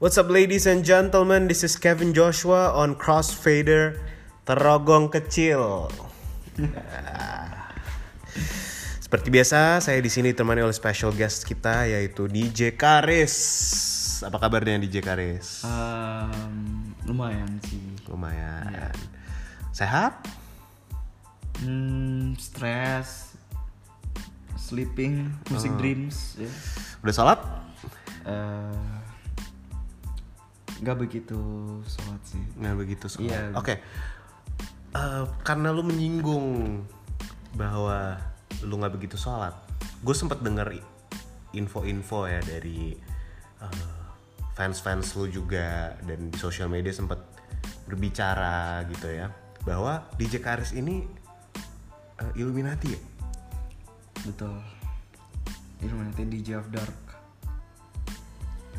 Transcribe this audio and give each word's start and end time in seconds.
What's 0.00 0.16
up 0.16 0.32
ladies 0.32 0.64
and 0.64 0.80
gentlemen, 0.80 1.44
this 1.44 1.60
is 1.60 1.76
Kevin 1.76 2.16
Joshua 2.16 2.72
on 2.72 2.96
Crossfader 2.96 4.00
Terogong 4.48 5.12
Kecil. 5.12 5.92
Seperti 9.04 9.28
biasa, 9.28 9.84
saya 9.84 10.00
di 10.00 10.08
sini 10.08 10.32
ditemani 10.32 10.64
oleh 10.64 10.72
special 10.72 11.12
guest 11.12 11.44
kita 11.44 11.84
yaitu 11.84 12.32
DJ 12.32 12.80
Karis. 12.80 13.36
Apa 14.24 14.40
kabarnya 14.40 14.80
DJ 14.80 15.04
Karis? 15.04 15.68
Um, 15.68 16.96
lumayan 17.04 17.60
sih. 17.68 17.84
Lumayan. 18.08 18.96
Sehat? 19.76 20.16
Hmm, 21.60 22.32
stress, 22.40 23.36
sleeping, 24.56 25.28
music 25.52 25.76
dreams. 25.76 26.40
Ya. 26.40 26.48
Udah 27.04 27.12
sholat? 27.12 27.40
Eh, 28.24 29.09
nggak 30.80 30.96
begitu 30.96 31.38
sholat 31.84 32.22
sih. 32.24 32.42
Nggak 32.56 32.76
begitu 32.76 33.06
sholat. 33.06 33.28
Iya. 33.28 33.40
Oke. 33.56 33.74
Eh, 34.90 35.24
karena 35.46 35.70
lu 35.70 35.86
menyinggung 35.86 36.82
bahwa 37.54 38.18
lu 38.66 38.74
nggak 38.80 38.94
begitu 38.98 39.14
sholat, 39.14 39.54
gue 40.02 40.14
sempet 40.16 40.42
denger 40.42 40.74
info-info 41.54 42.26
ya 42.26 42.40
dari 42.42 42.96
eh, 43.62 44.00
fans-fans 44.58 45.14
lu 45.14 45.30
juga 45.30 45.94
dan 46.02 46.32
di 46.32 46.38
sosial 46.38 46.66
media 46.66 46.90
sempet 46.90 47.22
berbicara 47.86 48.86
gitu 48.86 49.10
ya 49.10 49.30
bahwa 49.62 50.06
DJ 50.18 50.42
Karis 50.42 50.72
ini 50.74 51.06
eh, 52.18 52.40
Illuminati 52.40 52.88
ya. 52.90 53.00
Betul. 54.26 54.58
Illuminati 55.80 56.22
DJ 56.28 56.60
of 56.60 56.68
Dark. 56.68 57.09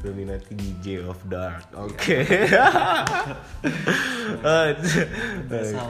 Illuminati 0.01 0.51
DJ 0.51 1.05
of 1.05 1.21
Dark. 1.25 1.69
Oke. 1.77 2.25
Eh, 4.41 4.71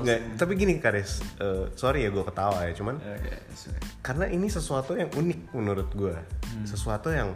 nggak, 0.01 0.19
tapi 0.35 0.57
gini 0.57 0.81
Karis, 0.81 1.21
eh, 1.37 1.69
sorry 1.77 2.03
ya 2.03 2.09
gue 2.09 2.25
ketawa 2.25 2.65
ya, 2.65 2.73
cuman 2.73 2.97
sesuai. 3.53 3.79
karena 4.01 4.25
ini 4.27 4.47
sesuatu 4.49 4.97
yang 4.97 5.07
unik 5.07 5.53
menurut 5.53 5.89
gue, 5.93 6.15
Hmm. 6.51 6.65
sesuatu 6.65 7.13
yang 7.13 7.31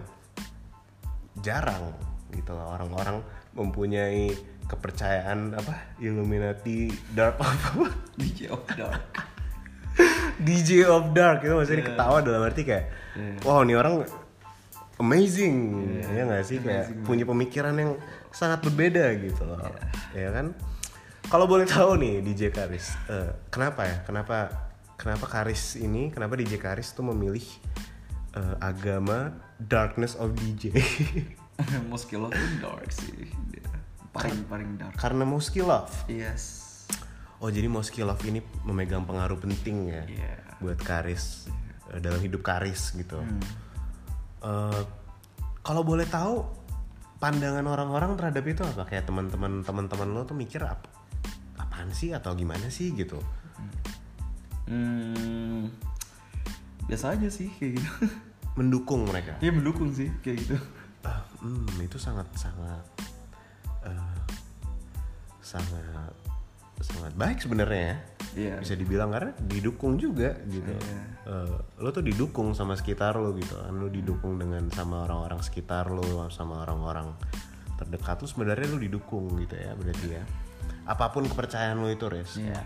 jarang 1.40 1.94
gitu 2.34 2.52
loh 2.52 2.74
orang-orang 2.74 3.22
mempunyai 3.54 4.34
kepercayaan 4.66 5.56
apa 5.56 5.96
Illuminati 6.02 6.90
Dark 7.14 7.38
apa 7.40 7.88
DJ 8.20 8.50
of 8.52 8.66
Dark. 8.68 9.00
DJ 10.48 10.84
of 10.84 11.14
Dark 11.14 11.46
itu 11.46 11.54
maksudnya 11.54 11.86
Iya. 11.86 11.90
ketawa 11.94 12.18
dalam 12.20 12.42
arti 12.44 12.62
kayak 12.66 12.86
wow 13.46 13.64
ini 13.64 13.78
orang 13.78 14.04
amazing 14.98 15.56
ya 16.02 16.24
nggak 16.24 16.44
sih 16.44 16.58
kayak 16.58 17.04
punya 17.04 17.24
pemikiran 17.24 17.76
yang 17.76 17.92
sangat 18.30 18.64
berbeda 18.64 19.12
gitu 19.20 19.44
loh 19.44 19.60
Iya. 19.60 19.76
ya 20.16 20.30
kan 20.32 20.46
kalau 21.26 21.46
boleh 21.46 21.66
tahu 21.66 21.98
nih 21.98 22.22
DJ 22.22 22.50
Karis 22.50 22.96
eh, 23.08 23.32
kenapa 23.50 23.84
ya 23.84 23.98
kenapa 24.04 24.52
kenapa 24.96 25.26
Karis 25.26 25.76
ini 25.76 26.08
kenapa 26.10 26.36
DJ 26.36 26.56
Karis 26.56 26.92
tuh 26.92 27.04
memilih 27.06 27.44
eh, 28.34 28.56
agama 28.60 29.36
Darkness 29.56 30.16
of 30.16 30.32
DJ 30.34 30.76
Moskilo 31.88 32.28
tuh 32.28 32.48
dark 32.60 32.92
sih. 32.92 33.32
Dia 33.48 33.64
paling 34.12 34.44
paling 34.48 34.70
dark. 34.76 34.96
karena 34.96 35.24
Moski 35.24 35.60
Love 35.60 35.92
Yes. 36.08 36.44
oh 37.40 37.48
jadi 37.48 37.68
Moski 37.68 38.00
Love 38.00 38.20
ini 38.24 38.40
memegang 38.64 39.04
pengaruh 39.04 39.40
penting 39.40 39.88
ya 39.88 40.04
Iya. 40.04 40.34
buat 40.60 40.80
Karis 40.80 41.48
eh, 41.92 42.00
dalam 42.00 42.20
hidup 42.20 42.44
Karis 42.44 42.92
gitu. 42.94 43.20
Eh, 44.46 44.82
kalau 45.66 45.82
boleh 45.82 46.06
tahu 46.06 46.46
pandangan 47.18 47.66
orang-orang 47.66 48.14
terhadap 48.14 48.46
itu 48.46 48.62
apa? 48.62 48.86
Kayak 48.86 49.10
teman-teman 49.10 49.66
teman-teman 49.66 50.10
lo 50.14 50.22
tuh 50.30 50.38
mikir 50.38 50.62
apa? 50.62 50.86
Apaan 51.58 51.90
sih 51.90 52.14
atau 52.14 52.38
gimana 52.38 52.70
sih 52.70 52.94
gitu? 52.94 53.18
Hmm, 54.70 55.70
biasa 56.86 57.18
aja 57.18 57.30
sih 57.34 57.50
kayak 57.58 57.82
gitu. 57.82 57.90
Mendukung 58.62 59.10
mereka. 59.10 59.34
Iya 59.42 59.50
mendukung 59.50 59.90
sih 59.90 60.14
kayak 60.22 60.38
gitu. 60.46 60.58
Ah, 61.02 61.26
hmm, 61.42 61.82
itu 61.82 61.98
sangat 61.98 62.30
sangat 62.38 62.86
eh, 63.86 64.22
sangat 65.42 66.14
sangat 66.86 67.14
baik 67.18 67.38
sebenarnya 67.42 67.82
ya. 67.82 67.98
Iya. 68.36 68.56
Bisa 68.62 68.76
dibilang 68.76 69.10
karena 69.10 69.32
didukung 69.42 69.98
juga 69.98 70.38
gitu. 70.46 70.70
Iya. 70.70 71.00
Eh, 71.26 71.56
lo 71.82 71.90
tuh 71.90 72.06
didukung 72.06 72.54
sama 72.54 72.78
sekitar 72.78 73.18
lo 73.18 73.34
gitu 73.34 73.58
kan. 73.58 73.74
Lo 73.74 73.90
didukung 73.90 74.38
dengan 74.38 74.70
sama 74.70 75.10
orang-orang 75.10 75.42
sekitar 75.42 75.90
lo, 75.90 76.04
sama 76.30 76.62
orang-orang 76.62 77.10
terdekat 77.76 78.22
lo 78.24 78.28
sebenarnya 78.30 78.68
lo 78.72 78.78
didukung 78.80 79.34
gitu 79.42 79.56
ya 79.58 79.74
berarti 79.74 80.08
ya. 80.14 80.24
Apa 80.86 81.10
pun 81.10 81.26
kepercayaan 81.26 81.82
lo 81.82 81.90
itu, 81.90 82.06
Res. 82.06 82.38
Iya. 82.38 82.62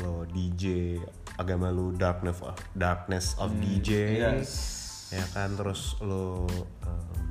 Lo 0.00 0.24
DJ, 0.26 0.96
agama 1.36 1.68
lo 1.70 1.92
darkness 1.92 2.40
of 2.40 2.56
darkness 2.72 3.36
of 3.36 3.52
DJ. 3.60 3.90
Hmm, 3.92 4.40
Yes. 4.40 4.52
Ya 5.14 5.22
kan 5.30 5.54
terus 5.54 5.94
lo 6.02 6.50
em, 6.82 7.25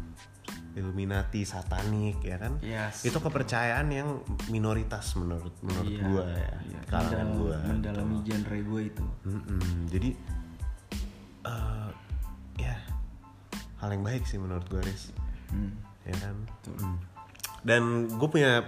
Illuminati 0.76 1.42
satanik 1.42 2.20
ya 2.20 2.36
kan. 2.36 2.60
Yes. 2.60 3.02
Itu 3.02 3.18
kepercayaan 3.18 3.88
yang 3.90 4.20
minoritas 4.48 5.16
menurut 5.16 5.56
menurut 5.60 5.88
Iya, 5.90 6.04
gua 6.04 6.24
ya. 6.28 6.52
iya. 6.62 6.80
Kalangan 6.86 7.12
Mendal- 7.26 7.40
gua. 7.40 7.58
Mendalami 7.64 8.16
genre 8.22 8.58
gue 8.60 8.82
itu. 8.86 9.06
Mm-mm, 9.24 9.64
jadi 9.88 10.10
eh, 11.44 11.90
ya 12.58 12.76
hal 13.78 13.90
yang 13.90 14.02
baik 14.02 14.24
sih 14.24 14.36
menurut 14.36 14.66
gue 14.66 14.82
Riz 14.82 15.12
Hmm. 15.46 15.78
ya 16.02 16.16
kan 16.18 16.36
Mm. 16.66 16.98
dan 17.62 17.82
gue 18.10 18.26
punya 18.26 18.66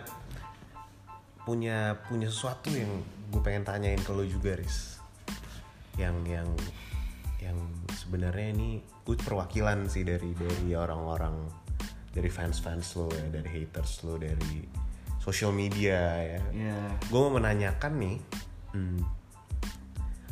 punya 1.42 1.78
punya 2.04 2.28
sesuatu 2.28 2.70
yang 2.70 2.92
gue 3.28 3.42
pengen 3.42 3.64
tanyain 3.64 3.98
ke 3.98 4.12
lo 4.12 4.22
juga 4.22 4.54
Riz 4.54 5.00
yang 5.96 6.22
yang 6.24 6.46
yang 7.40 7.58
sebenarnya 7.96 8.52
ini 8.52 8.70
gue 9.02 9.16
perwakilan 9.16 9.88
sih 9.88 10.04
dari 10.04 10.32
dari 10.32 10.70
orang-orang 10.72 11.34
dari 12.18 12.30
fans-fans 12.34 12.98
lo 12.98 13.14
ya 13.14 13.30
dari 13.30 13.46
haters 13.46 14.02
lo 14.10 14.18
dari 14.18 14.66
social 15.22 15.54
media 15.54 16.18
ya. 16.18 16.42
Iya. 16.50 16.80
gue 17.06 17.20
mau 17.20 17.38
menanyakan 17.38 17.94
nih 18.02 18.18
hmm, 18.74 19.00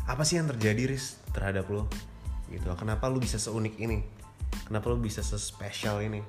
apa 0.10 0.22
sih 0.26 0.42
yang 0.42 0.50
terjadi 0.50 0.90
Riz 0.90 1.22
terhadap 1.34 1.70
lo? 1.70 1.86
Gitu 2.50 2.66
kenapa 2.78 3.06
lu 3.10 3.22
bisa 3.22 3.38
seunik 3.38 3.78
ini? 3.78 4.02
Kenapa 4.66 4.90
lu 4.94 5.02
bisa 5.02 5.22
sespesial 5.22 6.02
ini? 6.02 6.22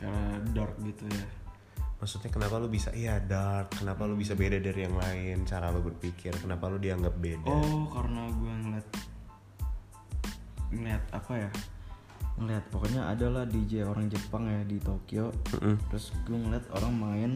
Karena 0.00 0.40
dark 0.52 0.76
gitu 0.84 1.04
ya. 1.08 1.26
maksudnya 2.02 2.34
kenapa 2.34 2.58
lu 2.58 2.66
bisa 2.66 2.90
iya 2.96 3.22
dark. 3.22 3.78
Kenapa 3.78 4.08
lu 4.10 4.18
bisa 4.18 4.34
beda 4.34 4.58
dari 4.58 4.82
yang 4.82 4.98
lain? 4.98 5.46
Cara 5.46 5.70
lu 5.70 5.84
berpikir 5.86 6.34
kenapa 6.40 6.66
lu 6.66 6.82
dianggap 6.82 7.14
beda? 7.14 7.46
Oh, 7.46 7.86
karena 7.92 8.26
gue 8.26 8.52
ngeliat 8.66 8.88
ngeliat 10.72 11.04
apa 11.14 11.32
ya? 11.38 11.50
Ngeliat 12.34 12.64
pokoknya 12.68 13.06
ada 13.06 13.26
lah 13.28 13.44
DJ 13.44 13.84
orang 13.84 14.06
Jepang 14.06 14.44
ya 14.44 14.62
di 14.62 14.78
Tokyo. 14.78 15.30
Terus 15.86 16.04
gue 16.22 16.34
ngeliat 16.34 16.66
orang 16.72 16.92
main 16.92 17.30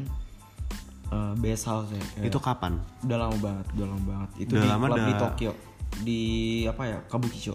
eh, 1.06 1.32
bass 1.36 1.62
house 1.64 1.88
ya. 1.88 2.02
kayak- 2.12 2.26
itu 2.26 2.38
kapan 2.38 2.72
udah 3.00 3.18
lama 3.20 3.36
banget, 3.36 3.66
udah 3.72 3.86
lama 3.86 4.02
banget. 4.04 4.30
Itu 4.38 4.52
Udah 4.52 4.60
di 4.60 4.68
lama 4.68 4.86
club 4.86 4.96
di 4.96 5.04
dah- 5.08 5.22
Tokyo. 5.22 5.52
Di 5.98 6.20
apa 6.64 6.82
ya? 6.84 6.98
Kabukicho. 7.04 7.54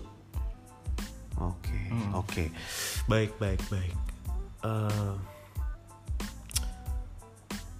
oke 1.33 1.79
oke 2.13 2.43
baik 3.07 3.33
baik 3.35 3.57
baik 3.67 3.97
Eh, 4.61 5.13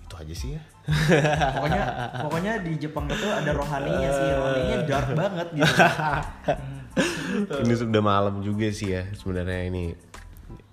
itu 0.01 0.15
aja 0.17 0.33
sih 0.33 0.49
ya 0.51 0.61
pokoknya 1.55 1.83
pokoknya 2.19 2.53
di 2.59 2.73
Jepang 2.75 3.05
itu 3.05 3.21
ada 3.23 3.53
rohaninya 3.53 4.09
sih 4.09 4.27
rohaninya 4.33 4.77
dark 4.83 5.09
banget 5.13 5.47
gitu 5.53 5.73
ini 7.63 7.73
sudah 7.73 8.01
malam 8.03 8.43
juga 8.43 8.67
sih 8.71 8.91
ya 8.91 9.07
sebenarnya 9.15 9.71
ini. 9.71 9.95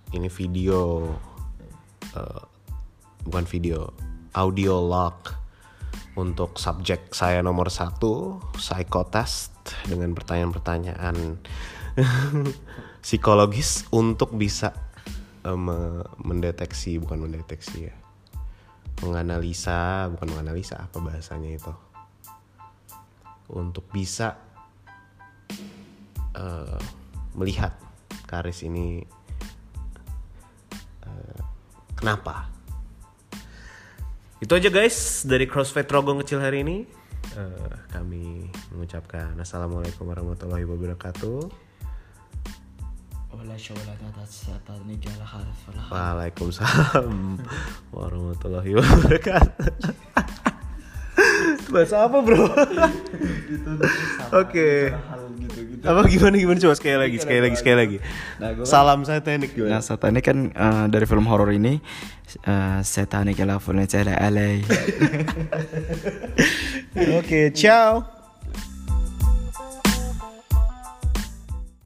Ini 0.08 0.28
video 0.32 1.04
eh, 2.16 2.42
bukan 3.28 3.44
video 3.44 3.92
audio 4.32 4.80
log 4.80 5.28
untuk 6.18 6.58
subjek 6.58 7.14
saya 7.14 7.44
nomor 7.44 7.70
satu 7.70 8.42
psychotest 8.58 9.54
dengan 9.86 10.16
pertanyaan-pertanyaan 10.16 11.38
psikologis 13.04 13.86
untuk 13.94 14.34
bisa 14.34 14.74
me- 15.44 16.08
mendeteksi 16.18 16.98
bukan 16.98 17.28
mendeteksi 17.28 17.92
ya. 17.92 17.94
Menganalisa 19.04 20.10
bukan 20.10 20.26
menganalisa 20.34 20.90
apa 20.90 20.98
bahasanya 20.98 21.54
itu? 21.54 21.72
Untuk 23.48 23.86
bisa 23.94 24.47
eh, 26.38 26.78
melihat 27.34 27.74
Karis 28.30 28.62
ini 28.62 29.02
eh, 31.02 31.40
kenapa. 31.98 32.46
Itu 34.38 34.54
aja 34.54 34.70
guys 34.70 35.26
dari 35.26 35.50
CrossFit 35.50 35.90
Rogong 35.90 36.22
kecil 36.22 36.38
hari 36.38 36.62
ini. 36.62 36.86
Eh, 37.34 37.74
kami 37.90 38.46
mengucapkan 38.70 39.34
assalamualaikum 39.36 40.06
warahmatullahi 40.06 40.62
wabarakatuh. 40.62 41.68
Waalaikumsalam 45.90 47.38
warahmatullahi 47.92 48.72
wabarakatuh. 48.78 49.74
Bahasa 51.68 52.08
apa 52.08 52.18
bro? 52.24 52.48
Oke. 54.42 54.92
hal 54.92 55.20
gitu 55.36 55.58
gitu 55.68 55.82
Apa 55.84 56.00
gimana 56.08 56.34
gimana 56.40 56.58
coba 56.60 56.74
sekali 56.76 56.96
lagi 56.96 57.16
sekali 57.20 57.40
lagi 57.44 57.56
sekali 57.60 57.76
lagi. 57.76 57.96
Nah, 58.40 58.48
gua 58.56 58.64
Salam 58.64 59.04
satanik 59.04 59.52
Nah, 59.52 59.56
gimana? 59.56 59.84
satanik 59.84 60.24
kan 60.24 60.38
eh, 60.48 60.84
dari 60.88 61.04
film 61.04 61.28
horor 61.28 61.52
ini 61.52 61.78
uh, 62.48 62.80
satanik 62.80 63.40
ala 63.40 63.60
fulani 63.60 63.88
alai 64.26 64.64
Oke, 67.20 67.52
ciao. 67.52 68.17